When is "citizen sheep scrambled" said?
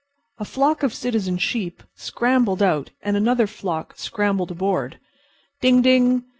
0.95-2.63